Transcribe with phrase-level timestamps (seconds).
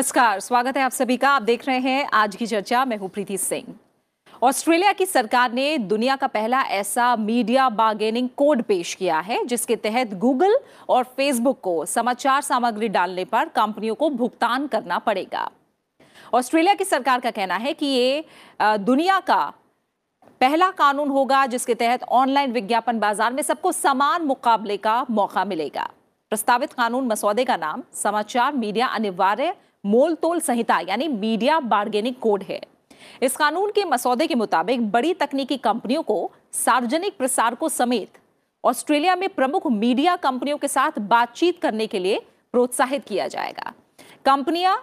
[0.00, 3.08] नमस्कार, स्वागत है आप सभी का। आप देख रहे हैं आज की चर्चा। मैं हूँ
[3.08, 3.66] प्रीति सिंह।
[4.42, 9.76] ऑस्ट्रेलिया की सरकार ने दुनिया का पहला ऐसा मीडिया बार्गेनिंग कोड पेश किया है, जिसके
[9.76, 10.58] तहत गूगल
[10.88, 15.48] और फेसबुक को समाचार सामग्री डालने पर कंपनियों को भुगतान करना पड़ेगा।
[16.34, 18.24] ऑस्ट्रेलिया की सरकार का कहना है कि ये
[18.60, 19.44] दुनिया का
[20.40, 25.90] पहला कानून होगा, जिसके तहत ऑनलाइन विज्ञापन बाज़ार में सबको समान मुकाबले का मौका मिलेगा।
[26.32, 32.42] प्रस्तावित कानून मसौदे का नाम समाचार मीडिया अनिवार्य मोल तोल संहिता, यानी मीडिया बार्गेनिंग कोड
[32.42, 32.60] है।
[33.22, 38.18] इस कानून के मसौदे के मुताबिक बड़ी तकनीकी कंपनियों को सार्वजनिक प्रसारकों समेत
[38.64, 42.18] ऑस्ट्रेलिया में प्रमुख मीडिया कंपनियों के साथ बातचीत करने के लिए
[42.54, 43.72] प्रोत्साहित किया जाएगा।
[44.24, 44.76] कंपनियाँ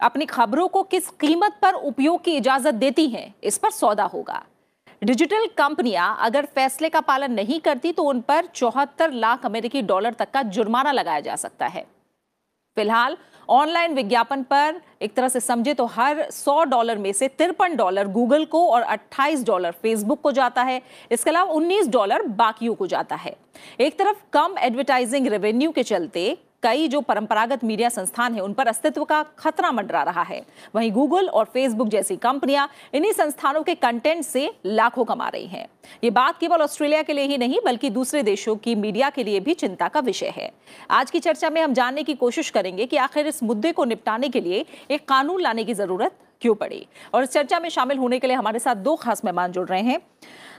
[0.00, 4.42] अपनी खबरों को किस कीमत पर उपयोग की इजाज़त देती हैं, इस पर सौदा होगा।
[5.02, 10.12] डिजिटल कंपनियाँ अगर फैसले का पालन नहीं करती तो उन पर चौहत्तर लाख अमेरिकी डॉलर
[10.14, 11.84] तक का जुर्माना लगाया जा सकता है।
[12.76, 13.16] फ़िलहाल
[13.48, 18.08] ऑनलाइन विज्ञापन पर एक तरह से समझे तो हर 100 डॉलर में से तिरपन डॉलर
[18.08, 20.80] गूगल को और 28 डॉलर फेसबुक को जाता है।
[21.12, 23.36] इसके अलावा 19 डॉलर बाकियों को जाता है।
[23.80, 28.66] एक तरफ़ कम एडवर्टाइजिंग रेवेन्यू के चलते कई जो परंपरागत मीडिया संस्थान है, उन पर
[28.66, 30.40] अस्तित्व का खतरा मंडरा रहा है।
[30.74, 35.66] वहीं गूगल और फेसबुक जैसी कंपनियाँ इन्हीं संस्थानों के कंटेंट से लाखों कमा रही हैं।
[36.04, 39.40] ये बात केवल ऑस्ट्रेलिया के लिए ही नहीं, बल्कि दूसरे देशों की मीडिया के लिए
[39.40, 40.50] भी चिंता का विषय है।
[40.90, 44.28] आज की चर्चा में हम जानने की कोशिश करेंगे कि आखिर इस मुद्दे को निपटाने
[44.28, 46.86] के लिए एक कानून लाने की ज़रूरत क्यों पड़ी?
[47.14, 49.82] और इस चर्चा में शामिल होने के लिए हमारे साथ दो खास मेहमान जुड़ रहे
[49.82, 50.00] हैं।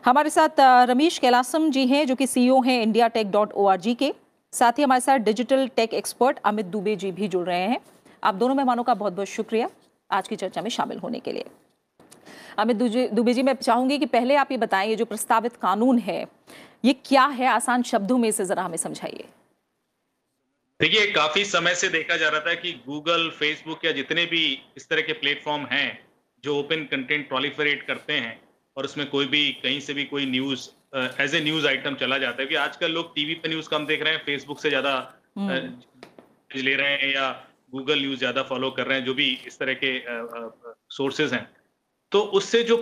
[0.05, 4.13] हमारे साथ रमेश कैलासम जी हैं, जो कि सीईओ हैं इंडिया टेक डॉट ओ के।
[4.55, 7.79] साथ ही हमारे साथ digital tech expert Amit Dubey ji भी जुड़ रहे हैं।
[8.23, 9.69] आप दोनों मेहमानों का बहुत बहुत शुक्रिया
[10.09, 11.45] आज की चर्चा में शामिल होने के लिए।
[12.57, 12.77] अमित
[13.13, 16.25] दुबे जी, मैं चाहूँगी कि पहले आप ये बताएँ, ये जो प्रस्तावित कानून है,
[16.85, 17.47] ये क्या है?
[17.47, 19.25] आसान शब्दों में इसे जरा हमें समझाइए।
[20.79, 24.43] देखिए, काफ़ी समय से देखा जा रहा था कि गूगल फेसबुक या जितने भी
[24.77, 25.99] इस तरह के प्लेटफॉर्म हैं,
[26.43, 28.39] जो ओपन कंटेंट प्रोलिफरेट करते हैं,
[28.77, 32.41] और उसमें कोई भी, कहीं से भी कोई news as a news item चला जाता
[32.41, 34.93] है कि आजकल लोग टीवी पे न्यूज़ कम देख रहे हैं फेसबुक से ज़्यादा
[35.37, 37.29] हम्म। ले रहे हैं या
[37.71, 39.91] गूगल न्यूज़ ज़्यादा फॉलो कर रहे हैं जो भी इस तरह के
[40.95, 41.47] सोर्सेज हैं
[42.11, 42.77] तो उससे जो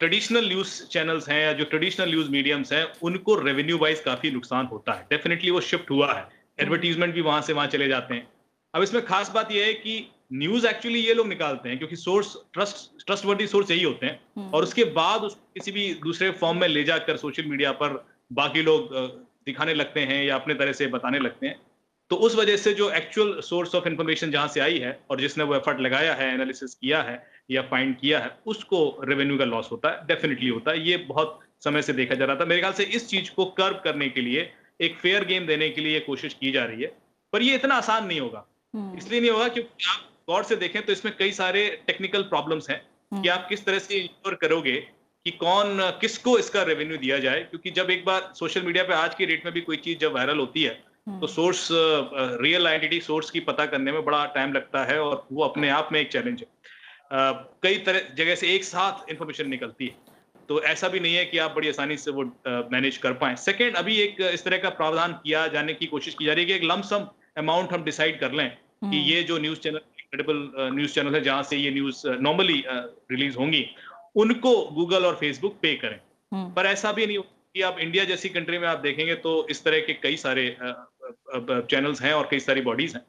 [0.00, 4.66] ट्रेडिशनल न्यूज़ चैनल्स हैं या जो ट्रेडिशनल न्यूज़ मीडियम्स हैं उनको रेवेन्यू वाइज काफ़ी नुकसान
[4.66, 6.26] होता है डेफिनेटली वो शिफ्ट हुआ है
[6.58, 8.28] एडवर्टीजमेंट हम्म। भी वहाँ से वहाँ चले जाते हैं
[8.74, 9.98] अब इसमें खास बात यह है कि
[10.32, 14.20] न्यूज़ एक्चुअली ये लोग निकालते हैं क्योंकि source trust trustworthy source यही होते हैं।
[14.36, 18.06] हम्म। और उसके बाद उस किसी भी दूसरे फॉर्म में ले जाकर सोशल मीडिया पर
[18.32, 18.88] बाकी लोग
[19.46, 21.60] दिखाने लगते हैं या अपने तरह से बताने लगते हैं।
[22.10, 25.44] तो उस वजह से जो एक्चुअल सोर्स ऑफ़ इंफॉर्मेशन जहाँ से आई है और जिसने
[25.44, 29.68] वो एफर्ट लगाया है एनालिसिस किया है या फाइंड किया है उसको रेवेन्यू का लॉस
[29.72, 32.72] होता है डेफिनेटली होता है। ये बहुत समय से देखा जा रहा था। मेरे ख्याल
[32.72, 36.34] से इस चीज़ को कर्व करने के लिए एक फेयर गेम देने के लिए कोशिश
[36.34, 36.98] की जा रही है।
[37.32, 40.80] पर ये इतना आसान नहीं होगा। हम्म। इसलिए नहीं होगा क्योंकि आप गौर से देखें
[40.82, 42.80] तो इसमें कई सारे टेक्निकल प्रॉब्लम्स हैं
[43.12, 44.76] हम्म। कि आप किस तरह से इंश्योर करोगे
[45.26, 47.40] कि कौन किसको इसका रेवेन्यू दिया जाए?
[47.42, 50.12] क्योंकि जब एक बार सोशल मीडिया पे आज की डेट में भी कोई चीज़ जब
[50.14, 50.76] वायरल होती है
[51.20, 51.68] तो सोर्स
[52.42, 55.88] रियल आइडेंटिटी सोर्स की पता करने में बड़ा टाइम लगता है और वो अपने आप
[55.92, 56.46] में एक चैलेंज है।
[57.62, 60.16] कई तरह जगह से एक साथ इंफॉर्मेशन निकलती है।
[60.48, 62.24] तो ऐसा भी नहीं है कि आप बड़ी आसानी से वो
[62.72, 66.24] मैनेज कर पाए। सेकेंड अभी एक इस तरह का प्रावधान किया जाने की कोशिश की
[66.24, 69.38] जा रही है कि एक लमसम अमाउंट हम डिसाइड कर लें कि हम्म। ये जो
[69.38, 69.80] news channel
[70.12, 73.64] credible news channel है जहाँ से ये न्यूज़ नॉर्मली रिलीज़ होंगी
[74.16, 75.98] उनको गूगल और फेसबुक पे करें।
[76.32, 79.62] हम्म। पर ऐसा भी नहीं कि आप इंडिया जैसी कंट्री में आप देखेंगे तो इस
[79.64, 83.04] तरह के कई सारे चैनल्स हैं और कई सारी बॉडीज हैं।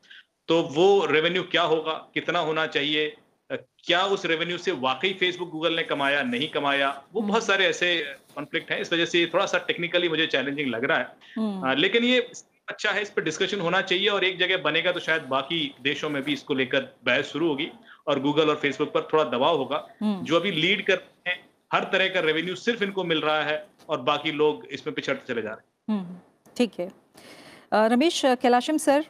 [0.49, 3.15] तो वो रेवेन्यू क्या होगा कितना होना चाहिए
[3.49, 7.95] क्या उस रेवेन्यू से वाकई फेसबुक गूगल ने कमाया नहीं कमाया वो बहुत सारे ऐसे
[8.35, 11.07] कॉन्फ्लिक्ट हैं। इस वजह से थोड़ा सा टेक्निकली मुझे चैलेंजिंग लग रहा है।
[11.37, 12.19] हम्म। लेकिन ये
[12.69, 16.09] अच्छा है इस पर डिस्कशन होना चाहिए और एक जगह बनेगा तो शायद बाकी देशों
[16.09, 17.69] में भी इसको लेकर बहस शुरू होगी
[18.07, 21.39] और गूगल और फेसबुक पर थोड़ा दबाव होगा। हम्म। जो अभी लीड कर रहे हैं
[21.73, 25.41] हर तरह का रेवेन्यू सिर्फ़ इनको मिल रहा है और बाकी लोग इसमें पिछड़ते चले
[25.41, 26.17] जा रहे हैं। हम्म,
[26.55, 26.91] ठीक है।
[27.89, 29.05] रमेश कैलाशम सर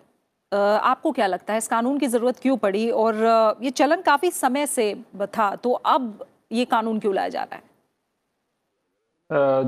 [0.51, 2.89] आपको क्या लगता है इस कानून की ज़रूरत क्यों पड़ी?
[2.91, 3.15] और
[3.63, 4.93] ये चलन काफ़ी समय से
[5.35, 7.67] था तो अब ये कानून क्यों लाया जा रहा है?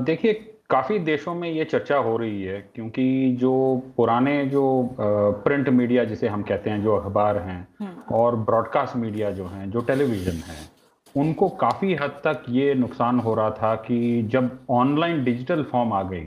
[0.04, 0.32] देखिए
[0.72, 3.04] काफ़ी देशों में ये चर्चा हो रही है क्योंकि
[3.40, 3.54] जो
[3.96, 4.64] पुराने जो
[4.98, 9.70] प्रिंट मीडिया जिसे हम कहते हैं जो अखबार हैं हम्म। और ब्रॉडकास्ट मीडिया जो हैं
[9.70, 10.56] जो टेलीविज़न है
[11.14, 16.02] उनको काफ़ी हद तक ये नुकसान हो रहा था कि जब ऑनलाइन डिजिटल फॉर्म आ
[16.02, 16.24] गई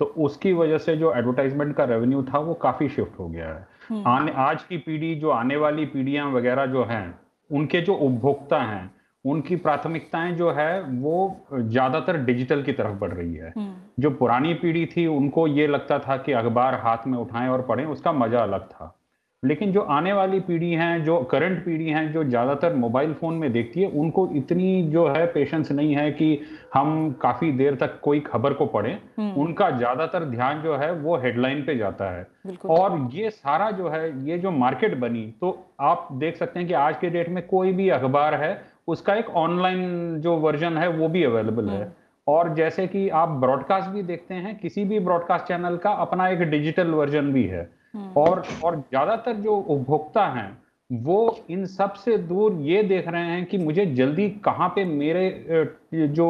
[0.00, 3.66] तो उसकी वजह से जो एडवर्टाइजमेंट का रेवेन्यू था वो काफ़ी शिफ्ट हो गया है
[3.90, 7.18] हम्म। आने आज की पीढ़ी जो आने वाली पीढ़ियाँ वगैरह जो हैं
[7.50, 8.84] उनके जो उपभोक्ता हैं
[9.26, 11.14] उनकी प्राथमिकताएँ जो है वो
[11.54, 15.98] ज़्यादातर डिजिटल की तरफ़ बढ़ रही है। हम्म। जो पुरानी पीढ़ी थी उनको ये लगता
[15.98, 18.92] था कि अखबार हाथ में उठाएँ और पढ़ें उसका मज़ा अलग था।
[19.42, 23.52] लेकिन जो आने वाली पीढ़ी है जो करंट पीढ़ी है जो ज़्यादातर मोबाइल फ़ोन में
[23.52, 26.28] देखती है उनको इतनी जो है पेशेंस नहीं है कि
[26.74, 31.16] हम काफ़ी देर तक कोई खबर को पढ़ें। हम्म। उनका ज़्यादातर ध्यान जो है वो
[31.16, 32.26] हेडलाइन पे जाता है।
[32.70, 36.74] और ये सारा जो है ये जो मार्केट बनी तो आप देख सकते हैं कि
[36.76, 38.54] आज के डेट में कोई भी अखबार है
[38.88, 41.92] उसका एक ऑनलाइन जो वर्जन है वो भी अवेलेबल है।
[42.26, 46.42] और जैसे कि आप ब्रॉडकास्ट भी देखते हैं किसी भी ब्रॉडकास्ट चैनल का अपना एक
[46.50, 47.68] डिजिटल वर्जन भी है।
[48.16, 50.50] और और ज़्यादातर जो उपभोक्ता हैं
[50.90, 55.28] वो इन सबसे दूर ये देख रहे हैं कि मुझे जल्दी कहाँ पे मेरे
[55.94, 56.26] जो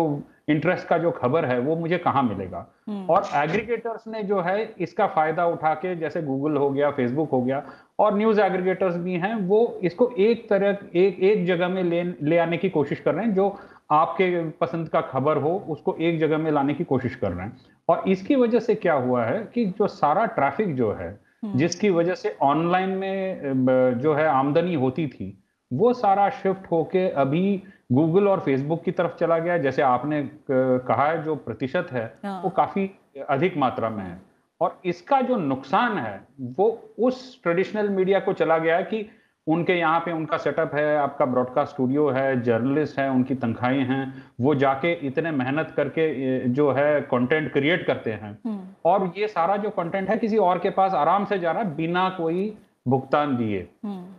[0.48, 2.66] इंटरेस्ट का जो खबर है वो मुझे कहाँ मिलेगा?
[3.10, 7.42] और एग्रीगेटर्स ने जो है इसका फ़ायदा उठा के जैसे गूगल हो गया फेसबुक हो
[7.42, 7.62] गया
[7.98, 12.38] और न्यूज़ एग्रीगेटर्स भी हैं वो इसको एक तरह एक एक जगह में ले ले
[12.38, 13.56] आने की कोशिश कर रहे हैं जो
[13.90, 17.56] आपके पसंद का खबर हो उसको एक जगह में लाने की कोशिश कर रहे हैं।
[17.88, 21.18] और इसकी वजह से क्या हुआ है कि जो सारा ट्रैफ़िक जो है
[21.56, 25.42] जिसकी वजह से ऑनलाइन में जो है आमदनी होती थी
[25.72, 31.06] वो सारा शिफ्ट होके अभी गूगल और फेसबुक की तरफ़ चला गया जैसे आपने कहा
[31.06, 32.90] है जो प्रतिशत है हाँ। वो काफ़ी
[33.30, 34.20] अधिक मात्रा में है।
[34.60, 36.68] और इसका जो नुकसान है वो
[36.98, 39.08] उस ट्रेडिशनल मीडिया को चला गया है कि
[39.46, 44.22] उनके यहाँ पे उनका सेटअप है आपका ब्रॉडकास्ट स्टूडियो है जर्नलिस्ट है उनकी तनख्वाहें हैं
[44.40, 48.38] वो जाके इतने मेहनत करके जो है कंटेंट क्रिएट करते हैं।
[48.84, 51.74] और ये सारा जो कंटेंट है किसी और के पास आराम से जा रहा है
[51.76, 52.56] बिना कोई
[52.88, 53.60] भुगतान दिए।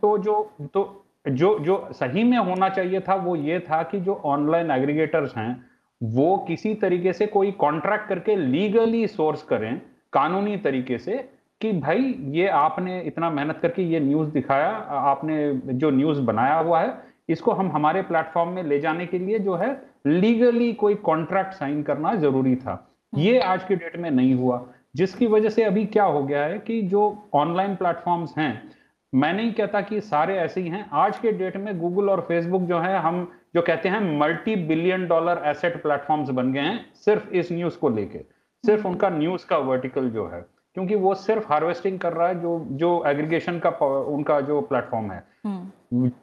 [0.02, 0.42] तो जो
[0.74, 0.84] तो
[1.30, 5.66] जो जो सही में होना चाहिए था वो ये था कि जो ऑनलाइन एग्रीगेटर्स हैं
[6.04, 9.82] वो किसी तरीके से कोई कॉन्ट्रैक्ट करके लीगली सोर्स करें
[10.14, 11.30] कानूनी तरीके से
[11.62, 16.82] कि भाई ये आपने इतना मेहनत करके ये न्यूज़ दिखाया आपने जो न्यूज़ बनाया हुआ
[16.82, 16.98] है
[17.30, 21.84] इसको हम हमारे प्लेटफॉर्म में ले जाने के लिए जो है लीगली कोई कॉन्ट्रैक्ट साइन
[21.84, 26.04] करना ज़रूरी था। ये आज की डेट में नहीं हुआ जिसकी वजह से अभी क्या
[26.04, 28.77] हो गया है कि जो ऑनलाइन प्लेटफॉर्म्स हैं
[29.18, 32.62] मैं नहीं कहता कि सारे ऐसे ही हैं। आज के डेट में गूगल और फेसबुक
[32.62, 37.30] जो है हम जो कहते हैं multi billion dollar asset platforms बन गए हैं सिर्फ़
[37.32, 38.18] इस न्यूज़ को लेके।
[38.64, 40.42] सिर्फ़ उनका न्यूज़ का वर्टिकल जो है
[40.76, 43.70] क्योंकि वो सिर्फ़ हार्वेस्टिंग कर रहा है जो जो एग्रीगेशन का
[44.16, 45.24] उनका जो प्लेटफॉर्म है।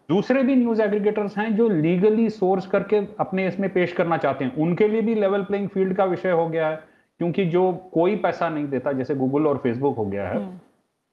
[0.09, 4.55] दूसरे भी न्यूज़ एग्रीगेटर्स हैं जो लीगली सोर्स करके अपने इसमें पेश करना चाहते हैं।
[4.57, 6.77] उनके लिए भी लेवल प्लेइंग फ़ील्ड का विषय हो गया है
[7.21, 10.39] क्योंकि जो कोई पैसा नहीं देता जैसे गूगल और फेसबुक हो गया है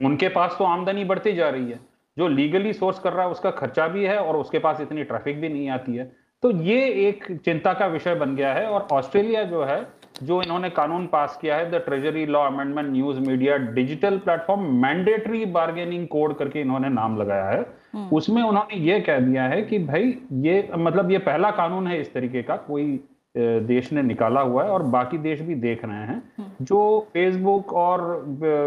[0.02, 1.78] उनके पास तो आमदनी बढ़ती जा रही है।
[2.16, 5.40] जो लीगली सोर्स कर रहा है उसका खर्चा भी है और उसके पास इतनी ट्रैफ़िक
[5.40, 6.10] भी नहीं आती है।
[6.42, 9.86] तो ये एक चिंता का विषय बन गया है और ऑस्ट्रेलिया जो है
[10.22, 15.44] जो इन्होंने कानून पास किया है the treasury law amendment news media digital platform mandatory
[15.52, 17.64] bargaining code करके इन्होंने नाम लगाया है।
[18.12, 22.12] उसमें उन्होंने ये कह दिया है कि भाई ये मतलब ये पहला कानून है इस
[22.14, 23.00] तरीके का कोई
[23.34, 26.78] देश ने निकाला हुआ है और बाकी देश भी देख रहे हैं। जो
[27.12, 28.00] फेसबुक और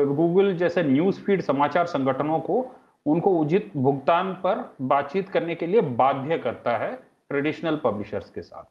[0.09, 2.65] गूगल जैसे न्यूज़ फ़ीड समाचार संगठनों को,
[3.05, 6.93] उनको उचित भुगतान पर बातचीत करने के लिए बाध्य करता है
[7.29, 8.63] ट्रेडिशनल पब्लिशर्स के साथ।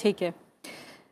[0.00, 0.32] ठीक है।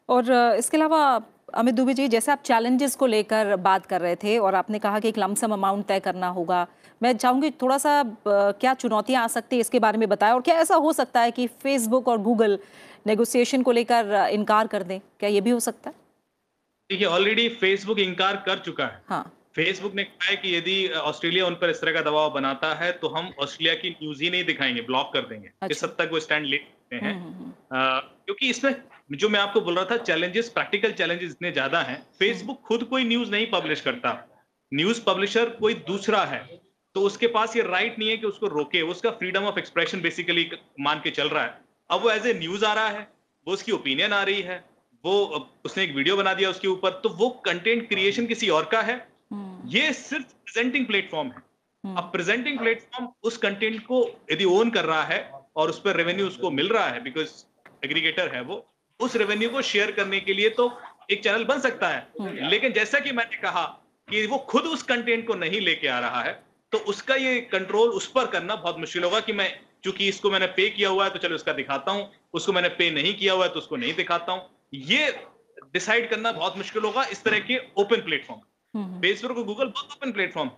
[0.09, 1.21] और इसके अलावा
[1.55, 5.01] अमित दुबे जी, जैसे आप चैलेंजेस को लेकर बात कर रहे थे और आपने कहा
[5.01, 6.67] कि एक लमसम अमाउंट तय करना होगा,
[7.01, 10.33] मैं चाहूँगी थोड़ा सा क्या चुनौतियाँ आ सकती है इसके बारे में बताएँ?
[10.33, 12.59] और क्या ऐसा हो सकता है कि फेसबुक और गूगल
[13.07, 14.99] नेगोशिएशन को लेकर इनकार कर दें?
[15.21, 15.97] क्या ये भी हो सकता है?
[16.91, 21.47] देखिए ऑलरेडी फेसबुक इंकार कर चुका है। हाँ। फेसबुक ने कहा है कि यदि ऑस्ट्रेलिया
[21.47, 24.45] उन पर इस तरह का दबाव बनाता है तो हम ऑस्ट्रेलिया की न्यूज़ ही नहीं
[24.45, 28.01] दिखाएँगे ब्लॉक कर देंगे। इस अच्छा। हद तक वो स्टैंड ले सकते हैं। हम्म, हम्म,
[28.27, 28.75] क्योंकि इसमें
[29.13, 33.05] जो मैं आपको बोल रहा था चैलेंजेस प्रैक्टिकल चैलेंजेस इतने ज़्यादा हैं। फेसबुक खुद कोई
[33.05, 34.13] न्यूज़ नहीं पब्लिश करता।
[34.73, 36.39] न्यूज़ पब्लिशर कोई दूसरा है।
[36.97, 40.51] तो उसके पास ये राइट नहीं है कि उसको रोके। उसका फ्रीडम ऑफ़ एक्सप्रेशन बेसिकली
[40.81, 41.59] मान के चल रहा है।
[41.91, 43.09] अब वो एज ए न्यूज़ आ रहा है
[43.47, 44.65] वो उसकी ओपिनियन आ रही है।
[45.05, 48.81] वो उसने एक वीडियो बना दिया उसके ऊपर तो वो कंटेंट क्रिएशन किसी और का
[48.83, 48.97] है।
[49.33, 51.43] हम्म, ये सिर्फ़ प्रेजेंटिंग प्लेटफॉर्म है।
[51.85, 55.21] हम्म, अब प्रेजेंटिंग प्लेटफॉर्म उस कंटेंट को यदि ओन कर रहा है
[55.57, 57.33] और उस पर रेवेन्यू उसको मिल रहा है बिकॉज़
[57.85, 58.65] एग्रीगेटर है वो
[59.01, 60.73] उस रेवेन्यू को शेयर करने के लिए तो
[61.11, 63.65] एक चैनल बन सकता है। लेकिन जैसा कि मैंने कहा
[64.09, 66.33] कि वो खुद उस कंटेंट को नहीं लेके आ रहा है
[66.73, 69.49] तो उसका ये कंट्रोल उस पर करना बहुत मुश्किल होगा कि मैं
[69.85, 72.91] चूँकि इसको मैंने पे किया हुआ है तो चलो इसका दिखाता हूँ। उसको मैंने पे
[72.91, 74.41] नहीं किया हुआ है तो उसको नहीं दिखाता हूँ।
[74.75, 75.27] ये
[75.73, 80.13] डिसाइड करना बहुत मुश्किल होगा इस तरह के ओपन प्लेटफॉर्म फेसबुक और गूगल बहुत ओपन
[80.13, 80.51] प्लेटफॉर्म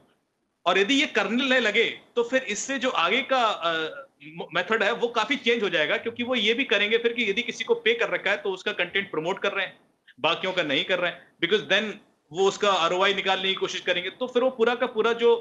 [0.67, 1.85] और यदि ये करने लगे
[2.17, 3.41] तो फिर इससे जो आगे का
[4.55, 7.43] मेथड है वो काफ़ी चेंज हो जाएगा क्योंकि वो ये भी करेंगे फिर कि यदि
[7.43, 9.79] किसी को पे कर रखा है तो उसका कंटेंट प्रमोट कर रहे हैं
[10.21, 12.01] बाकियों का नहीं कर रहे हैं बिकॉज़ देन
[12.33, 15.37] वो उसका आरओआई निकालने की कोशिश करेंगे तो फिर वो पूरा का पूरा जो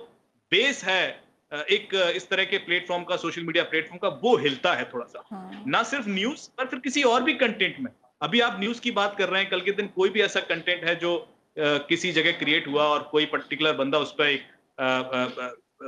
[0.52, 4.90] बेस है एक इस तरह के प्लेटफॉर्म का सोशल मीडिया प्लेटफॉर्म का वो हिलता है
[4.94, 7.92] थोड़ा सा। हाँ, ना सिर्फ़ न्यूज़ पर फिर किसी और भी कंटेंट में।
[8.22, 10.84] अभी आप न्यूज़ की बात कर रहे हैं कल के दिन कोई भी ऐसा कंटेंट
[10.84, 14.42] है जो अ, किसी जगह क्रिएट हुआ और कोई पर्टिकुलर बंदा उस पर एक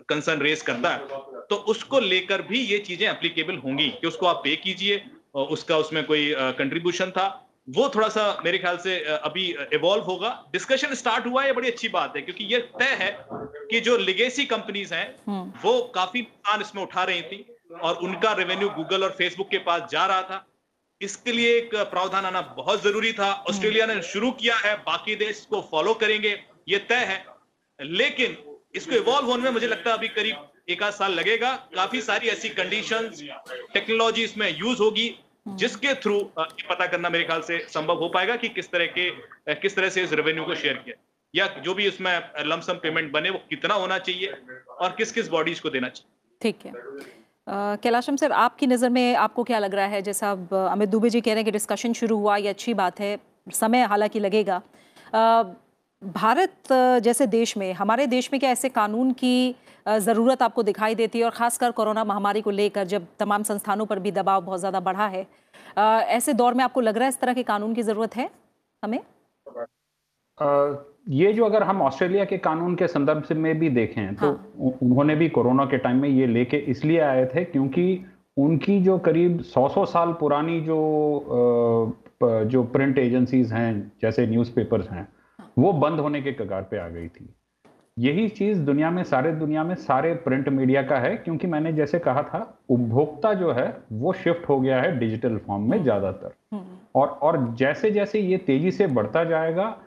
[0.10, 1.20] कंसर्न रेस करता है
[1.50, 5.02] तो उसको लेकर भी ये चीज़ें एप्लीकेबल होंगी कि उसको आप पे कीजिए
[5.56, 7.26] उसका उसमें कोई कंट्रीब्यूशन था।
[7.76, 9.44] वो थोड़ा सा मेरे ख्याल से अभी
[9.74, 13.10] इवॉल्व होगा। डिस्कशन स्टार्ट हुआ है बड़ी अच्छी बात है क्योंकि ये तय है
[13.72, 17.46] कि जो लिगेसी कंपनीज़ हैं हम्म। वो काफ़ी नुकसान इसमें उठा रही थी
[17.82, 20.46] और उनका रेवेन्यू गूगल और फेसबुक के पास जा रहा था।
[21.02, 25.46] इसके लिए एक प्रावधान आना बहुत ज़रूरी था। ऑस्ट्रेलिया ने शुरू किया है बाकी देश
[25.50, 26.40] को फॉलो करेंगे
[26.70, 27.26] ये तय है।
[27.80, 28.38] लेकिन
[28.76, 32.28] इसको इवॉल्व होने में मुझे लगता है अभी करीब एक आध साल लगेगा। काफ़ी सारी
[32.28, 33.10] ऐसी कंडीशन
[33.74, 35.10] टेक्नोलॉजी इसमें यूज़ होगी
[35.56, 39.10] जिसके थ्रू ये पता करना मेरे ख्याल से संभव हो पाएगा कि किस तरह के
[39.56, 40.96] किस तरह से इस रेवेन्यू को शेयर किया।
[41.34, 42.12] या जो भी इसमें
[42.46, 44.34] लमसम पेमेंट बने वो कितना होना चाहिए
[44.70, 46.72] और किस किस बॉडीज को देना चाहिए। ठीक है।
[47.48, 50.02] कैलाशम सर, आपकी नज़र में आपको क्या लग रहा है?
[50.02, 53.00] जैसा अब अमित दुबे जी कह रहे हैं कि डिस्कशन शुरू हुआ, ये अच्छी बात
[53.00, 53.18] है,
[53.54, 54.62] समय हालाँकि लगेगा।
[56.02, 56.74] भारत
[57.04, 61.26] जैसे देश में, हमारे देश में क्या ऐसे कानून की ज़रूरत आपको दिखाई देती है?
[61.26, 65.08] और ख़ासकर कोरोना महामारी को लेकर जब तमाम संस्थानों पर भी दबाव बहुत ज़्यादा बढ़ा
[65.08, 65.26] है
[66.10, 68.30] ऐसे दौर में आपको लग रहा है इस तरह के कानून की ज़रूरत है
[68.84, 69.00] हमें?
[71.10, 74.74] ये जो अगर हम ऑस्ट्रेलिया के कानून के संदर्भ से में भी देखें तो हाँ।
[74.84, 78.06] उन्होंने भी कोरोना के टाइम में ये लेके इसलिए आए थे क्योंकि
[78.38, 80.80] उनकी जो करीब 100-100 साल पुरानी जो
[82.24, 85.08] जो प्रिंट एजेंसीज हैं जैसे न्यूज़पेपर्स हैं
[85.40, 87.34] हाँ। वो बंद होने के कगार पे आ गई थी
[88.00, 92.00] यही चीज़ दुनिया में सारे दुनिया में सारे प्रिंट मीडिया का है क्योंकि मैंने जैसे
[92.00, 96.62] कहा था उपभोक्ता जो है वो शिफ्ट हो गया है डिजिटल फॉर्म में हम्म। ज़्यादातर।
[96.96, 99.78] और और जैसे जैसे ये तेज़ी से बढ़ता जाएगा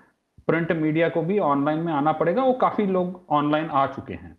[0.50, 4.32] प्रिंट मीडिया को भी ऑनलाइन में आना पड़ेगा। वो काफ़ी लोग ऑनलाइन आ चुके हैं।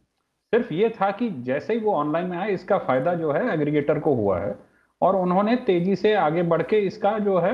[0.53, 3.99] सिर्फ़ ये था कि जैसे ही वो ऑनलाइन में आए इसका फ़ायदा जो है एग्रीगेटर
[3.99, 4.55] को हुआ है
[5.01, 7.53] और उन्होंने तेज़ी से आगे बढ़ के इसका जो है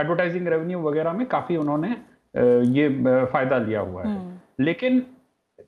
[0.00, 1.88] एडवर्टाइजिंग रेवेन्यू वगैरह में काफ़ी उन्होंने
[2.72, 2.88] ये
[3.32, 5.02] फ़ायदा लिया हुआ है। हम्म। लेकिन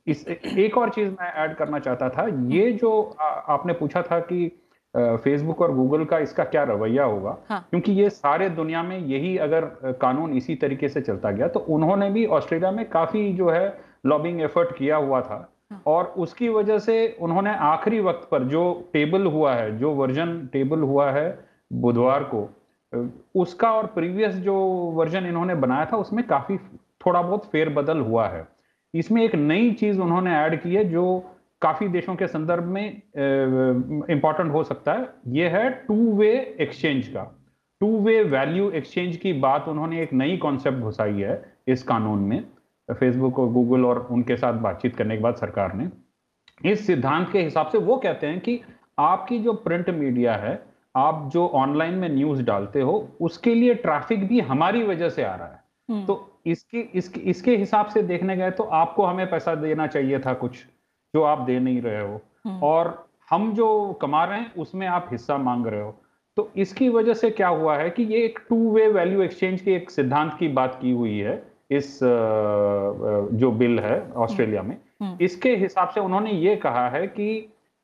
[0.06, 2.90] इस एक और चीज़ मैं ऐड करना चाहता था। ये जो
[3.20, 4.50] आ, आपने पूछा था कि
[4.94, 7.66] फेसबुक और गूगल का इसका क्या रवैया होगा हाँ.
[7.70, 9.64] क्योंकि ये सारे दुनिया में यही अगर
[10.00, 13.66] कानून इसी तरीके से चलता गया तो उन्होंने भी ऑस्ट्रेलिया में काफ़ी जो है
[14.06, 15.36] लॉबिंग एफर्ट किया हुआ था
[15.70, 15.82] हाँ.
[15.86, 20.80] और उसकी वजह से उन्होंने आखिरी वक्त पर जो टेबल हुआ है जो वर्जन टेबल
[20.82, 21.28] हुआ है
[21.72, 22.48] बुधवार को
[23.34, 24.54] उसका और प्रीवियस जो
[24.94, 26.56] वर्जन इन्होंने बनाया था उसमें काफ़ी
[27.06, 28.46] थोड़ा बहुत फेरबदल हुआ है
[28.94, 31.04] इसमें एक नई चीज़ उन्होंने ऐड की है जो
[31.64, 32.86] काफ़ी देशों के संदर्भ में
[34.10, 36.30] इंपॉर्टेंट हो सकता है। ये है टू वे
[36.60, 37.22] एक्सचेंज का।
[37.80, 42.44] टू वे वैल्यू एक्सचेंज की बात उन्होंने एक नई कॉन्सेप्ट घुसाई है इस कानून में।
[42.88, 45.88] फेसबुक और गूगल और उनके साथ बातचीत करने के बाद सरकार ने।
[46.70, 48.60] इस सिद्धांत के हिसाब से वो कहते हैं कि
[48.98, 50.54] आपकी जो प्रिंट मीडिया है
[50.94, 55.34] आप जो ऑनलाइन में न्यूज़ डालते हो उसके लिए ट्रैफ़िक भी हमारी वजह से आ
[55.34, 59.54] रहा है। हम्म। तो इसके इसके इसके हिसाब से देखने गए तो आपको हमें पैसा
[59.56, 60.64] देना चाहिए था कुछ।
[61.14, 62.92] जो आप दे नहीं रहे हो हम्म। और
[63.30, 63.68] हम जो
[64.02, 65.94] कमा रहे हैं उसमें आप हिस्सा मांग रहे हो
[66.36, 69.74] तो इसकी वजह से क्या हुआ है कि ये एक टू वे वैल्यू एक्सचेंज के
[69.74, 75.54] एक सिद्धांत की बात की हुई है इस जो बिल है ऑस्ट्रेलिया में हम्म। इसके
[75.56, 77.28] हिसाब से उन्होंने ये कहा है कि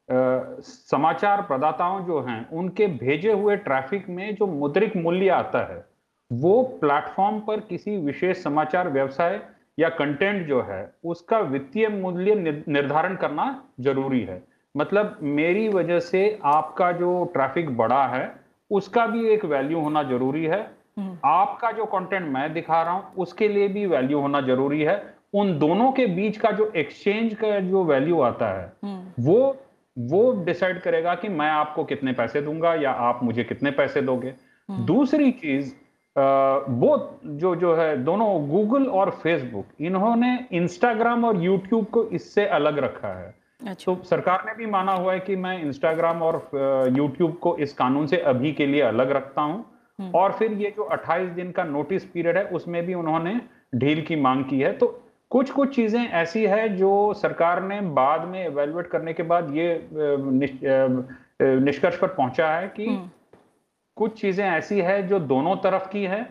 [0.08, 5.84] समाचार प्रदाताओं जो हैं उनके भेजे हुए ट्रैफ़िक में जो मुद्रिक मूल्य आता है
[6.30, 9.40] वो प्लेटफॉर्म पर किसी विशेष समाचार व्यवसाय
[9.80, 12.34] या कंटेंट जो है उसका वित्तीय मूल्य
[12.68, 13.46] निर्धारण करना
[13.80, 14.42] ज़रूरी है
[14.74, 18.24] मतलब मेरी वजह से आपका जो ट्रैफ़िक बढ़ा है
[18.70, 20.60] उसका भी एक वैल्यू होना ज़रूरी है
[20.98, 25.02] हम्म। आपका जो कंटेंट मैं दिखा रहा हूँ उसके लिए भी वैल्यू होना ज़रूरी है
[25.34, 29.56] उन दोनों के बीच का जो एक्सचेंज का जो वैल्यू आता है हम्म। वो
[29.96, 34.34] वो डिसाइड करेगा कि मैं आपको कितने पैसे दूँगा या आप मुझे कितने पैसे दोगे
[34.68, 35.72] हम्म। दूसरी चीज़
[36.16, 42.78] वो जो जो है दोनों गूगल और फेसबुक इन्होंने इंस्टाग्राम और यूट्यूब को इससे अलग
[42.78, 46.48] रखा है अच्छा। तो सरकार ने भी माना हुआ है कि मैं इंस्टाग्राम और
[46.96, 49.64] यूट्यूब को इस कानून से अभी के लिए अलग रखता हूँ
[49.98, 53.40] हम्म। और फिर ये जो 28 दिन का नोटिस पीरियड है उसमें भी उन्होंने
[53.74, 54.86] ढील की मांग की है तो
[55.30, 59.68] कुछ कुछ चीज़ें ऐसी है जो सरकार ने बाद में एवेलुएट करने के बाद ये
[61.60, 63.10] निष्कर्ष पर पहुँचा है कि हम्म।
[64.00, 66.22] कुछ चीज़ें ऐसी है जो दोनों तरफ़ की है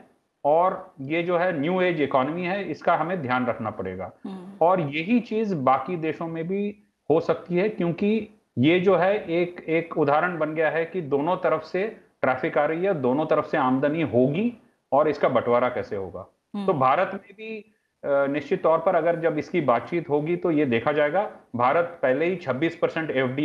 [0.44, 4.82] और ये जो है न्यू एज इकोनॉमी है इसका हमें ध्यान रखना पड़ेगा हम्म। और
[4.96, 6.64] यही चीज़ बाकी देशों में भी
[7.10, 8.10] हो सकती है क्योंकि
[8.58, 11.86] ये जो है एक एक उदाहरण बन गया है कि दोनों तरफ़ से
[12.22, 14.52] ट्रैफ़िक आ रही है दोनों तरफ़ से आमदनी होगी
[14.92, 19.38] और इसका बंटवारा कैसे होगा हम्म। तो भारत में भी निश्चित तौर पर अगर जब
[19.38, 21.24] इसकी बातचीत होगी तो ये देखा जाएगा
[21.56, 23.40] भारत पहले ही 26 परसेंट एफ़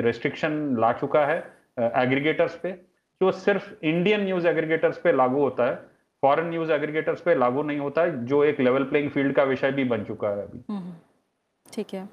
[0.00, 1.38] रिस्ट्रिक्शन ला चुका है
[1.78, 2.72] एग्रीगेटर्स पे
[3.20, 5.74] जो सिर्फ़ इंडियन न्यूज़ एग्रीगेटर्स पे लागू होता है
[6.22, 9.72] फॉरेन न्यूज़ एग्रीगेटर्स पे लागू नहीं होता है जो एक लेवल प्लेइंग फ़ील्ड का विषय
[9.72, 10.94] भी बन चुका है अभी हम्म।
[11.66, 12.08] ठीक है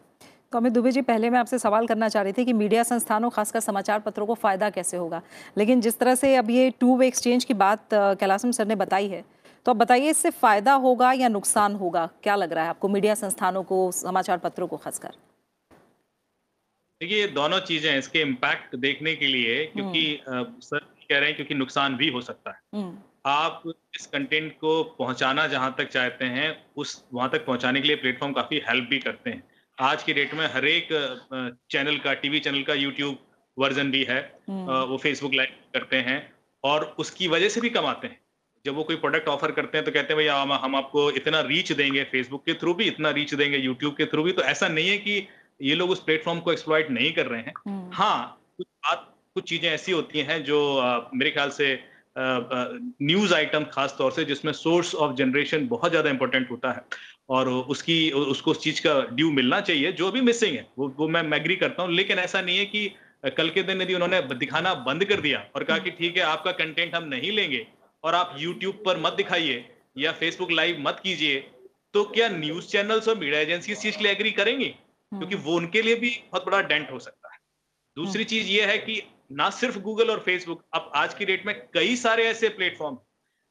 [0.54, 3.30] तो अमित दुबे जी पहले मैं आपसे सवाल करना चाह रही थी कि मीडिया संस्थानों
[3.30, 5.22] खासकर समाचार पत्रों को फ़ायदा कैसे होगा
[5.58, 9.08] लेकिन जिस तरह से अब ये टू वे एक्सचेंज की बात कैलासम सर ने बताई
[9.08, 9.24] है
[9.66, 13.16] तो अब बताइए इससे फ़ायदा होगा या नुकसान होगा क्या लग रहा है आपको मीडिया
[13.16, 15.16] संस्थानों को समाचार पत्रों को खासकर
[17.02, 21.56] देखिए दोनों चीज़ें इसके इम्पैक्ट देखने के लिए क्योंकि हम्म। सर कह रहे हैं क्योंकि
[21.56, 23.64] नुकसान भी हो सकता है हम्म। आप
[23.96, 28.34] इस कंटेंट को पहुंचाना जहाँ तक चाहते हैं उस वहाँ तक पहुँचाने के लिए प्लेटफॉर्म
[28.34, 29.44] काफ़ी हेल्प भी करते हैं
[29.78, 30.88] आज की डेट में हर एक
[31.72, 33.18] चैनल का टीवी चैनल का यूट्यूब
[33.58, 36.18] वर्जन भी है हम्म। वो फेसबुक लाइव करते हैं
[36.64, 38.20] और उसकी वजह से भी कमाते हैं
[38.66, 41.42] जब वो कोई प्रोडक्ट ऑफ़र करते हैं तो कहते हैं भैया हम, हम आपको इतना
[41.44, 44.68] रीच देंगे फेसबुक के थ्रू भी इतना रीच देंगे यूट्यूब के थ्रू भी तो ऐसा
[44.70, 45.28] नहीं है कि
[45.62, 49.50] ये लोग उस प्लेटफॉर्म को एक्सप्लॉइट नहीं कर रहे हैं हम्म। हाँ कुछ बात कुछ
[49.50, 50.60] चीज़ें ऐसी होती हैं जो
[51.15, 51.67] मेरे ख्याल से
[52.15, 56.82] न्यूज़ आइटम खास तौर से जिसमें सोर्स ऑफ़ जनरेशन बहुत ज़्यादा इंपॉर्टेंट होता है।
[57.29, 61.08] और उसकी उसको उस चीज़ का ड्यू मिलना चाहिए जो भी मिसिंग है वो वो
[61.08, 64.74] मैं एग्री करता हूँ। लेकिन ऐसा नहीं है कि कल के दिन यदि उन्होंने दिखाना
[64.86, 67.65] बंद कर दिया और कहा कि ठीक है आपका कंटेंट हम नहीं लेंगे
[68.03, 69.63] और आप यूट्यूब पर मत दिखाइए
[69.98, 71.39] या फेसबुक लाइव मत कीजिए
[71.94, 74.74] तो क्या न्यूज़ चैनल्स और मीडिया एजेंसी इस चीज़ के लिए एग्री करेंगी?
[75.12, 77.39] क्योंकि वो उनके लिए भी बहुत बड़ा डेंट हो सकता है।
[77.98, 79.01] दूसरी चीज़ ये है कि
[79.32, 82.98] ना सिर्फ़ गूगल और फेसबुक अब आज की डेट में कई सारे ऐसे प्लेटफॉर्म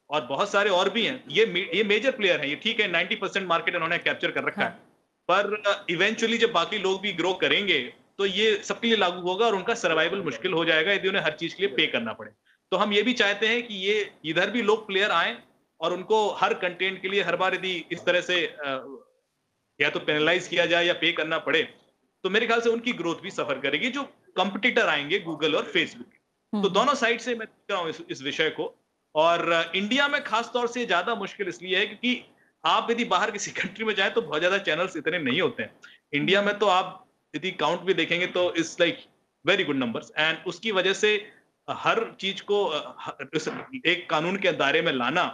[0.09, 3.15] और बहुत सारे और भी हैं। ये ये मेजर प्लेयर हैं। ये ठीक है 90
[3.15, 4.83] परसेंट मार्केट उन्होंने कैप्चर कर रखा है। हाँ।
[5.29, 7.79] पर इवेंचुअली जब बाकी लोग भी ग्रो करेंगे
[8.19, 11.31] तो ये सबके लिए लागू होगा और उनका सर्वाइवल मुश्किल हो जाएगा यदि उन्हें हर
[11.33, 12.31] चीज़ के लिए पे करना पड़े।
[12.71, 15.37] तो हम ये भी चाहते हैं कि ये इधर भी लोग प्लेयर आए
[15.81, 18.41] और उनको हर कंटेंट के लिए हर बार यदि इस तरह से
[19.79, 21.61] या तो पेनलाइज किया जाए या पे करना पड़े
[22.23, 26.07] तो मेरे ख्याल से उनकी ग्रोथ भी सफ़र करेगी जो कंपटीटर आएँगे गूगल और फेसबुक
[26.07, 28.73] तो हम्म। दोनों साइड से मैं देख रहा हूँ इस, इस विषय को।
[29.15, 32.23] और इंडिया में खास तौर से ज़्यादा मुश्किल इसलिए है क्योंकि
[32.63, 35.71] आप यदि बाहर किसी कंट्री में जाए तो बहुत ज़्यादा चैनल्स इतने नहीं होते हैं।
[36.13, 38.99] इंडिया में तो आप यदि काउंट भी देखेंगे तो it's like
[39.45, 41.13] very good numbers and उसकी वजह से
[41.67, 42.59] हर चीज़ को
[43.85, 45.25] एक कानून के दायरे में लाना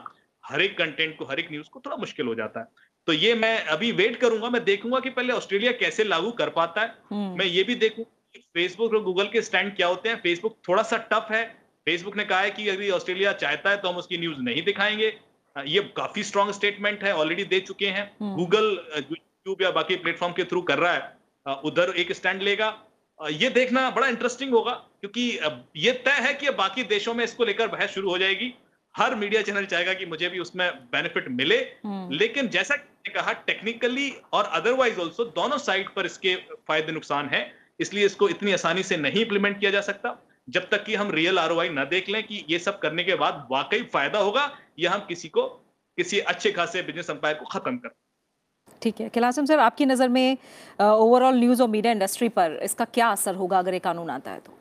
[0.43, 2.67] हर एक कंटेंट को हर एक न्यूज़ को थोड़ा मुश्किल हो जाता है।
[3.07, 6.81] तो ये मैं अभी वेट करूँगा मैं देखूँगा कि पहले ऑस्ट्रेलिया कैसे लागू कर पाता
[6.81, 10.15] है। हम्म। मैं ये भी देखूँगा फेसबुक और गूगल के स्टैंड क्या होते हैं?
[10.21, 11.43] फेसबुक थोड़ा सा टफ है।
[11.87, 15.13] फेसबुक ने कहा है कि यदि ऑस्ट्रेलिया चाहता है तो हम उसकी न्यूज़ नहीं दिखाएँगे।
[15.55, 20.33] ये काफ़ी स्ट्रॉन्ग स्टेटमेंट है ऑलरेडी दे चुके हैं। गूगल हम्म। यूट्यूब या बाकी प्लेटफॉर्म
[20.33, 22.77] के थ्रू कर रहा है। उधर एक स्टैंड लेगा।
[23.31, 25.39] ये देखना बड़ा इंटरेस्टिंग होगा क्योंकि
[25.75, 28.53] ये तय है कि बाकी देशों में इसको लेकर बहस शुरू हो जाएगी।
[28.95, 32.75] हर मीडिया चैनल चाहेगा कि मुझे भी उसमें बेनिफिट मिले। हम्म। लेकिन जैसा
[33.07, 36.35] कहा टेक्निकली और अदरवाइज़ ऑल्सो दोनों साइड पर इसके
[36.67, 40.15] फ़ायदे नुकसान है। इसलिए इसको इतनी आसानी से नहीं इंप्लीमेंट किया जा सकता।
[40.47, 43.47] जब तक कि हम रियल आर ना देख लें कि ये सब करने के बाद
[43.51, 45.47] वाकई फ़ायदा होगा या हम किसी को
[45.97, 47.89] किसी अच्छे खासे बिज़नेस अंपायर को खत्म कर।
[48.81, 50.37] ठीक है। कैलासम सर आपकी नज़र में
[50.81, 54.39] ओवरऑल न्यूज़ और मीडिया इंडस्ट्री पर इसका क्या असर होगा अगर ये कानून आता है
[54.39, 54.53] तो?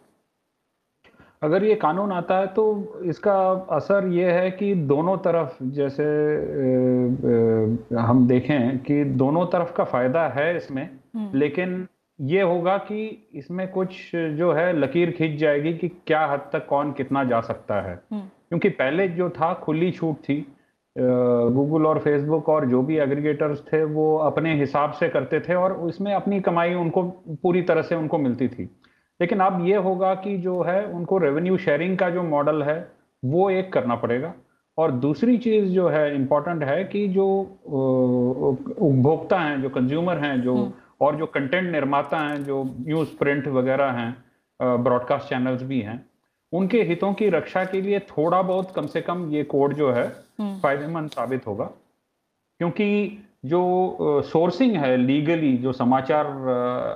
[1.42, 2.64] अगर ये कानून आता है तो
[3.04, 3.34] इसका
[3.76, 6.04] असर ये है कि दोनों तरफ़ जैसे
[7.98, 11.86] हम देखें कि दोनों तरफ़ का फ़ायदा है इसमें हम्म। लेकिन
[12.22, 13.04] ये होगा कि
[13.34, 17.80] इसमें कुछ जो है लकीर खींच जाएगी कि क्या हद तक कौन कितना जा सकता
[17.82, 20.44] है हम्म। क्योंकि पहले जो था खुली छूट थी
[20.96, 25.72] गूगल और फेसबुक और जो भी एग्रीगेटर्स थे वो अपने हिसाब से करते थे और
[25.82, 27.02] उसमें अपनी कमाई उनको
[27.42, 28.68] पूरी तरह से उनको मिलती थी
[29.20, 32.76] लेकिन अब ये होगा कि जो है उनको रेवेन्यू शेयरिंग का जो मॉडल है
[33.22, 34.34] वो एक करना पड़ेगा
[34.78, 37.26] और दूसरी चीज़ जो है इंपॉर्टेंट है कि जो
[38.80, 40.72] उपभोक्ता हैं जो कंज्यूमर हैं जो हम्म।
[41.02, 44.24] और जो कंटेंट निर्माता हैं जो न्यूज़ प्रिंट वगैरह हैं
[44.62, 46.06] ब्रॉडकास्ट चैनल्स भी हैं
[46.52, 50.06] उनके हितों की रक्षा के लिए थोड़ा बहुत कम से कम ये कोड जो है
[50.40, 51.64] हम्म। फ़ायदेमंद साबित होगा।
[52.58, 56.26] क्योंकि जो सोर्सिंग है लीगली जो समाचार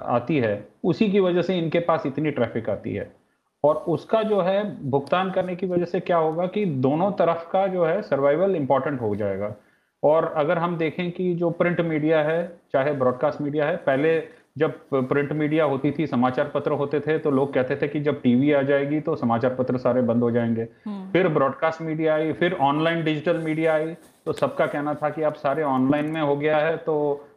[0.06, 3.16] आती है उसी की वजह से इनके पास इतनी ट्रैफ़िक आती है।
[3.64, 7.66] और उसका जो है भुगतान करने की वजह से क्या होगा कि दोनों तरफ़ का
[7.66, 9.54] जो है सर्वाइवल इंपॉर्टेंट हो जाएगा।
[10.02, 12.40] और अगर हम देखें कि जो प्रिंट मीडिया है
[12.72, 14.18] चाहे ब्रॉडकास्ट मीडिया है पहले
[14.58, 18.20] जब प्रिंट मीडिया होती थी समाचार पत्र होते थे तो लोग कहते थे कि जब
[18.22, 22.32] टीवी आ जाएगी तो समाचार पत्र सारे बंद हो जाएँगे हम्म। फिर ब्रॉडकास्ट मीडिया आई
[22.32, 23.94] फिर ऑनलाइन डिजिटल मीडिया आई
[24.26, 26.94] तो सबका कहना था कि अब सारे ऑनलाइन में हो गया है तो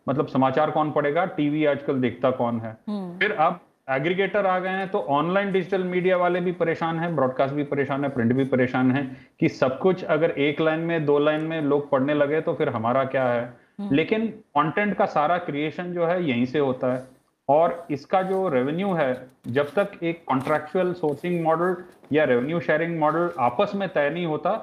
[0.10, 4.70] मतलब समाचार कौन पड़ेगा टीवी आजकल देखता कौन है हम्म। फिर अब एग्रीगेटर आ गए
[4.70, 8.44] हैं तो ऑनलाइन डिजिटल मीडिया वाले भी परेशान हैं ब्रॉडकास्ट भी परेशान है प्रिंट भी
[8.48, 9.04] परेशान है
[9.40, 12.70] कि सब कुछ अगर एक लाइन में दो लाइन में लोग पढ़ने लगे तो फिर
[12.70, 13.44] हमारा क्या है
[13.80, 17.08] हम्म। लेकिन कंटेंट का सारा क्रिएशन जो है यहीं से होता है
[17.50, 19.14] और इसका जो रेवेन्यू है
[19.50, 21.76] जब तक एक कॉन्ट्रेक्चुअल सोर्सिंग मॉडल
[22.12, 24.56] या रेवेन्यू शेयरिंग मॉडल आपस में तय नहीं होता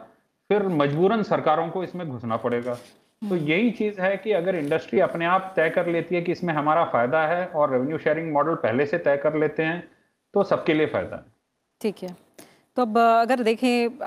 [0.50, 2.76] फिर मजबूरन सरकारों को इसमें घुसना पड़ेगा
[3.22, 6.33] तो हम्म। यही चीज़ है कि अगर इंडस्ट्री अपने आप तय कर लेती है कि
[6.33, 9.83] इसमें हमारा फ़ायदा है और रेवेन्यू शेयरिंग मॉडल पहले से तय कर लेते हैं
[10.35, 11.24] तो सबके लिए फ़ायदा है।
[11.81, 12.09] ठीक है।
[12.76, 13.98] तो अब अगर देखें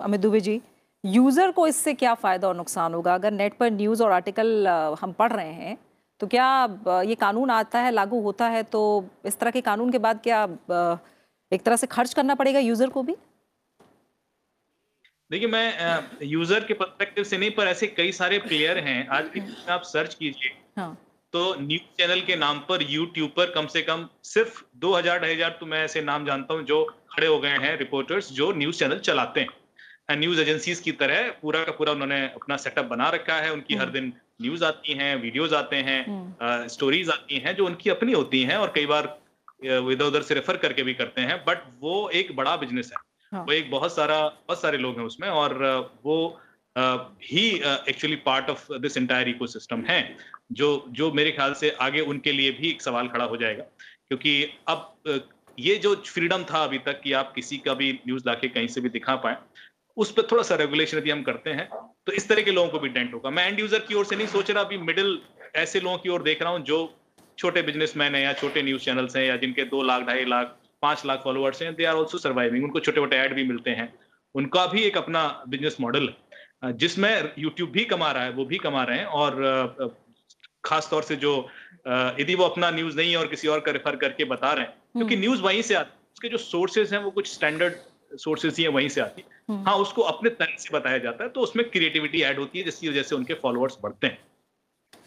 [0.00, 0.60] अमित दुबे जी
[1.04, 3.14] यूज़र को इससे क्या फ़ायदा और नुकसान होगा?
[3.14, 4.66] अगर नेट पर न्यूज़ और आर्टिकल
[5.00, 5.76] हम पढ़ रहे हैं
[6.20, 8.62] तो क्या ये कानून आता है लागू होता है?
[8.64, 10.42] तो इस तरह के कानून के बाद क्या
[11.52, 13.16] एक तरह से खर्च करना पड़ेगा यूज़र को भी?
[15.30, 19.40] देखिए मैं यूज़र के पर्सपेक्टिव से नहीं पर ऐसे कई सारे प्लेयर हैं। आज भी
[19.70, 20.96] आप सर्च कीजिए। हाँ.
[21.32, 25.56] तो न्यूज़ चैनल के नाम पर यूट्यूब पर कम से कम सिर्फ़ 2000 ढाई हज़ार
[25.60, 28.98] तो मैं ऐसे नाम जानता हूँ जो खड़े हो गए हैं रिपोर्टर्स जो न्यूज़ चैनल
[29.00, 33.52] चलाते हैं। न्यूज़ एजेंसीज की तरह पूरा का पूरा उन्होंने अपना सेटअप बना रखा है।
[33.52, 34.12] उनकी हर हम्म। दिन
[34.42, 38.56] न्यूज़ आती हैं वीडियोज़ आते हैं स्टोरीज हम्म। आती हैं जो उनकी अपनी होती हैं
[38.56, 39.16] और कई बार
[39.64, 43.42] इधर उधर से रेफर करके भी करते हैं। बट वो एक बड़ा बिज़नेस है। हाँ.
[43.42, 45.56] वो एक बहुत सारा, बहुत सारे लोग हैं उसमें और
[46.04, 46.40] वो
[46.76, 47.46] ही
[47.88, 50.16] actually part of this entire ecosystem है,
[50.52, 54.32] जो जो मेरे ख्याल से आगे उनके लिए भी एक सवाल खड़ा हो जाएगा क्योंकि
[54.68, 55.24] अब
[55.58, 58.80] ये जो फ्रीडम था अभी तक कि आप किसी का भी न्यूज़ लाके कहीं से
[58.80, 59.36] भी दिखा पाए,
[59.96, 61.68] उस पर थोड़ा सा रेगुलेशन यदि हम करते हैं
[62.06, 64.16] तो इस तरह के लोगों को भी डेंट होगा मैं एंड यूज़र की ओर से
[64.16, 65.20] नहीं सोच रहा, अभी मिडिल
[65.56, 66.78] ऐसे लोगों की ओर देख रहा हूँ जो
[67.38, 71.04] छोटे बिजनेसमैन है या छोटे न्यूज़ चैनल्स हैं या जिनके दो लाख, ढाई लाख पाँच
[71.06, 71.74] लाख फॉलोअर्स हैं.
[71.74, 73.92] दे आर ऑल्सो सर्वाइविंग उनको छोटे मोटे ऐड भी मिलते हैं.
[74.34, 78.58] उनका भी एक अपना बिज़नेस मॉडल है जिसमें यूट्यूब भी कमा रहा है वो भी
[78.58, 79.96] कमा रहे हैं और
[80.64, 81.32] खास तौर से जो
[82.20, 84.74] यदि वो अपना न्यूज़ नहीं है और किसी और का रेफर करके बता रहे हैं
[84.92, 85.96] क्योंकि न्यूज़ हम्म। वहीं से आती है.
[86.14, 87.74] उसके जो सोर्सेज हैं वो कुछ स्टैंडर्ड
[88.18, 89.28] सोर्सेज ही है वहीं से आती है.
[89.50, 92.64] हम्म। हाँ उसको अपने तरह से बताया जाता है तो उसमें क्रिएटिविटी ऐड होती है
[92.64, 94.18] जिसकी वजह से उनके फॉलोअर्स बढ़ते हैं.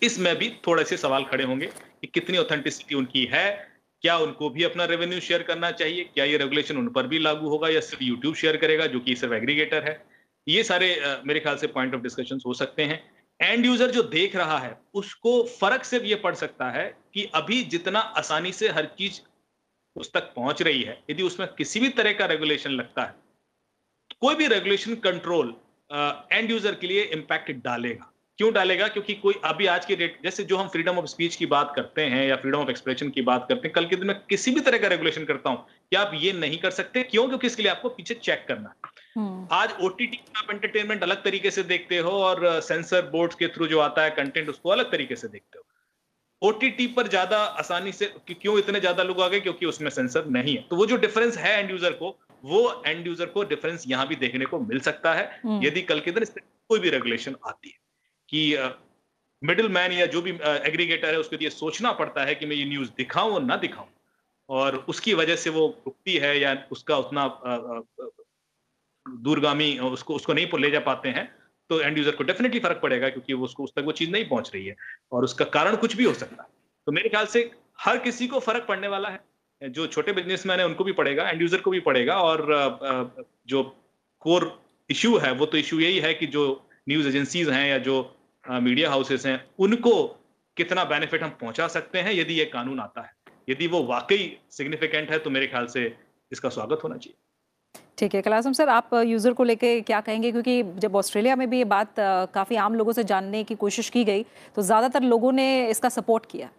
[0.03, 3.45] इसमें भी थोड़े से सवाल खड़े होंगे कि कितनी ऑथेंटिसिटी उनकी है
[4.03, 6.03] क्या उनको भी अपना रेवेन्यू शेयर करना चाहिए?
[6.05, 9.15] क्या ये रेगुलेशन उन पर भी लागू होगा या सिर्फ़ यूट्यूब शेयर करेगा, जो कि
[9.15, 10.03] सिर्फ़ एग्रीगेटर है?
[10.47, 13.03] ये सारे मेरे ख्याल से पॉइंट ऑफ़ डिस्कशन हो सकते हैं।
[13.39, 17.61] एंड यूज़र जो देख रहा है, उसको फ़र्क सिर्फ़ ये पड़ सकता है कि अभी
[17.65, 19.19] जितना आसानी से हर चीज़
[19.95, 23.15] उस तक पहुँच रही है, यदि उसमें किसी भी तरह का रेगुलेशन लगता है,
[24.21, 25.55] कोई भी रेगुलेशन कंट्रोल
[26.31, 28.87] एंड यूज़र के लिए इंपैक्ट डालेगा। क्यों डालेगा?
[28.87, 32.01] क्योंकि कोई अभी आज के डेट जैसे जो हम फ्रीडम ऑफ़ स्पीच की बात करते
[32.03, 34.61] हैं या फ्रीडम ऑफ़ एक्सप्रेशन की बात करते हैं कल के दिन में किसी भी
[34.61, 37.03] तरह का रेगुलेशन करता हूँ कि आप ये नहीं कर सकते?
[37.03, 37.27] क्यों?
[37.27, 41.51] क्योंकि इसके लिए आपको पीछे चेक करना है। हम्म। आज ओटीटी आप एंटरटेनमेंट अलग तरीके
[41.51, 45.15] से देखते हो और सेंसर बोर्ड के थ्रू जो आता है कंटेंट उसको अलग तरीके
[45.15, 45.65] से देखते हो।
[46.41, 49.39] ओटीटी पर ज़्यादा आसानी से क्यों इतने ज़्यादा लोग आ गए?
[49.39, 53.07] क्योंकि उसमें सेंसर नहीं है। तो वो जो डिफरेंस है एंड यूज़र को वो एंड
[53.07, 56.25] यूज़र को डिफरेंस यहाँ भी देखने को मिल सकता है। हम्म। यदि कल के दिन
[56.69, 57.79] कोई भी रेगुलेशन आती है।
[58.33, 58.75] कि
[59.41, 62.65] मिडिल मैन या जो भी एग्रीगेटर है, उसके लिए सोचना पड़ता है कि मैं ये
[62.65, 63.87] न्यूज़ दिखाऊँ और ना दिखाऊँ।
[64.49, 67.27] और उसकी वजह से वो रुकती है या उसका उतना
[69.05, 71.25] दूरगामी उसको उसको नहीं ले जा पाते हैं
[71.69, 74.27] तो एंड यूज़र को डेफिनेटली फ़र्क पड़ेगा क्योंकि वो उसको उस तक वो चीज़ नहीं
[74.29, 74.75] पहुँच रही है।
[75.11, 76.49] और उसका कारण कुछ भी हो सकता है।
[76.87, 77.49] तो मेरे ख्याल से
[77.81, 79.19] हर किसी को फ़र्क पड़ने वाला है।
[79.61, 82.45] जो छोटे बिजनेसमैन है, उनको भी पड़ेगा एंड यूज़र को भी पड़ेगा और
[83.47, 83.63] जो
[84.21, 84.51] कोर
[84.89, 86.43] इश्यू है, वो तो इश्यू यही है कि जो
[86.89, 88.01] न्यूज़ एजेंसीज हैं या जो
[88.45, 90.03] मीडिया हाउसेस हैं, उनको
[90.57, 93.11] कितना बेनिफिट हम पहुँचा सकते हैं यदि ये कानून आता है?
[93.49, 95.85] यदि वो वाकई सिग्निफिकेंट है तो मेरे ख्याल से
[96.31, 97.15] इसका स्वागत होना चाहिए।
[97.97, 100.31] ठीक है कलासम सर, आप यूज़र को लेके क्या कहेंगे?
[100.31, 101.93] क्योंकि जब ऑस्ट्रेलिया में भी ये बात
[102.33, 104.25] काफ़ी आम लोगों से जानने की कोशिश की गई
[104.55, 106.49] तो ज़्यादातर लोगों ने इसका सपोर्ट किया।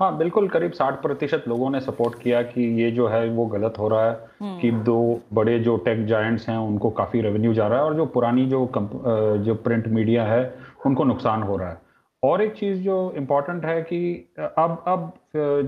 [0.00, 3.74] हाँ बिल्कुल करीब 60 प्रतिशत लोगों ने सपोर्ट किया कि ये जो है वो गलत
[3.78, 4.96] हो रहा है हम्म। कि दो
[5.34, 8.60] बड़े जो टेक जायंट्स हैं उनको काफ़ी रेवेन्यू जा रहा है और जो पुरानी जो
[9.44, 10.42] जो प्रिंट मीडिया है
[10.86, 11.82] उनको नुकसान हो रहा है
[12.22, 14.00] और एक चीज़ जो इम्पोर्टेंट है कि
[14.38, 15.12] अब अब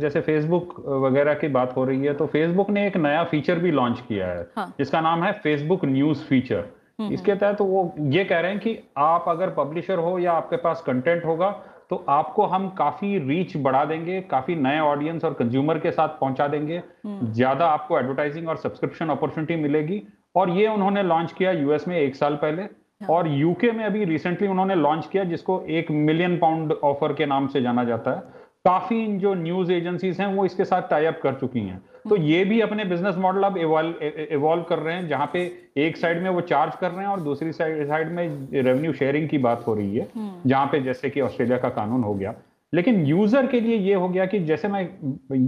[0.01, 3.71] जैसे फेसबुक वगैरह की बात हो रही है तो फेसबुक ने एक नया फीचर भी
[3.73, 4.73] लॉन्च किया है हाँ.
[4.79, 6.65] जिसका नाम है फेसबुक न्यूज़ फीचर
[7.03, 10.57] इसके तहत तो वो ये कह रहे हैं कि आप अगर पब्लिशर हो या आपके
[10.59, 11.51] पास कंटेंट होगा
[11.91, 16.49] तो आपको हम काफ़ी रीच बढ़ा देंगे काफ़ी नए ऑडियंस और कंज्यूमर के साथ पहुँचा
[16.49, 20.03] देंगे। हम्म। ज़्यादा आपको एडवर्टाइजिंग और सब्सक्रिप्शन अपॉर्चुनिटी मिलेगी।
[20.37, 24.05] और ये उन्होंने लॉन्च किया यूएस में एक साल पहले। हाँ। और यूके में अभी
[24.05, 28.21] रिसेंटली उन्होंने लॉन्च किया जिसको एक मिलियन पाउंड ऑफ़र के नाम से जाना जाता है।
[28.65, 32.45] काफ़ी जो न्यूज़ एजेंसीज हैं वो इसके साथ टाई अप कर चुकी हैं। तो ये
[32.45, 35.41] भी अपने बिज़नेस मॉडल अब इवॉल्व कर रहे हैं जहाँ पे
[35.79, 39.39] एक साइड में वो चार्ज कर रहे हैं और दूसरी साइड में रेवेन्यू शेयरिंग की
[39.41, 42.35] बात हो रही है हम्म। जहाँ पे जैसे कि ऑस्ट्रेलिया का कानून हो गया
[42.73, 44.83] लेकिन यूज़र के लिए ये हो गया कि जैसे मैं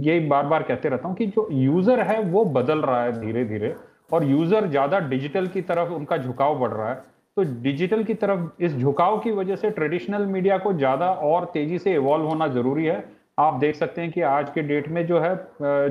[0.01, 3.45] ये बार बार कहते रहता हूँ कि जो यूज़र है वो बदल रहा है धीरे
[3.45, 3.75] धीरे
[4.13, 7.03] और यूज़र ज़्यादा डिजिटल की तरफ़ उनका झुकाव बढ़ रहा है
[7.37, 11.79] तो डिजिटल की तरफ़ इस झुकाव की वजह से ट्रेडिशनल मीडिया को ज़्यादा और तेज़ी
[11.79, 12.99] से इवॉल्व होना ज़रूरी है
[13.39, 15.35] आप देख सकते हैं कि आज के डेट में जो है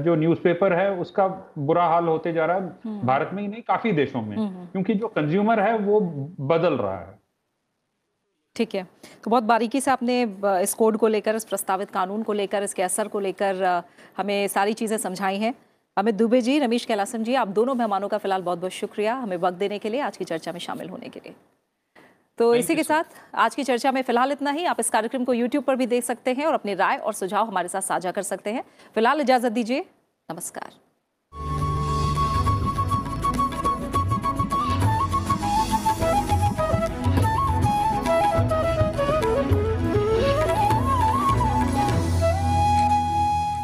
[0.03, 1.27] जो न्यूज़पेपर है उसका
[1.59, 4.49] बुरा हाल होते जा रहा है। हम्म। भारत में ही नहीं काफ़ी देशों में। हम्म,
[4.49, 6.01] हम्म। क्योंकि जो कंज्यूमर है वो
[6.49, 7.19] बदल रहा है।
[8.57, 8.83] ठीक है।
[9.25, 10.23] तो बहुत बारीकी से आपने
[10.63, 13.65] इस कोड को लेकर इस प्रस्तावित कानून को लेकर इसके असर को लेकर
[14.17, 15.55] हमें सारी चीज़ें समझाई हैं।
[15.97, 19.37] अमित दुबे जी रमेश कैलासन जी आप दोनों मेहमानों का फ़िलहाल बहुत बहुत शुक्रिया हमें
[19.37, 21.35] वक्त देने के लिए आज की चर्चा में शामिल होने के लिए।
[22.39, 25.33] तो इसी के साथ आज की चर्चा में फ़िलहाल इतना ही। आप इस कार्यक्रम को
[25.33, 28.23] यूट्यूब पर भी देख सकते हैं और अपनी राय और सुझाव हमारे साथ साझा कर
[28.23, 29.85] सकते हैं। फ़िलहाल इजाज़त दीजिए।
[30.29, 30.88] नमस्कार।